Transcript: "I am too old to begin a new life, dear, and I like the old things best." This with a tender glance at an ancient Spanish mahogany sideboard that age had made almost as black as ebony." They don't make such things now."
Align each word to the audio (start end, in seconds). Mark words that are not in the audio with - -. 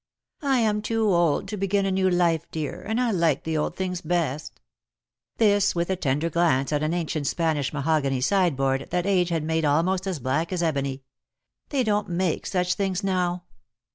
"I 0.41 0.61
am 0.61 0.81
too 0.81 1.13
old 1.13 1.47
to 1.49 1.57
begin 1.57 1.85
a 1.85 1.91
new 1.91 2.09
life, 2.09 2.49
dear, 2.49 2.81
and 2.81 2.99
I 2.99 3.11
like 3.11 3.43
the 3.43 3.55
old 3.55 3.75
things 3.75 4.01
best." 4.01 4.59
This 5.37 5.75
with 5.75 5.91
a 5.91 5.95
tender 5.95 6.27
glance 6.27 6.73
at 6.73 6.81
an 6.81 6.91
ancient 6.91 7.27
Spanish 7.27 7.71
mahogany 7.71 8.19
sideboard 8.21 8.87
that 8.89 9.05
age 9.05 9.29
had 9.29 9.43
made 9.43 9.63
almost 9.63 10.07
as 10.07 10.17
black 10.17 10.51
as 10.51 10.63
ebony." 10.63 11.03
They 11.69 11.83
don't 11.83 12.09
make 12.09 12.47
such 12.47 12.73
things 12.73 13.03
now." 13.03 13.43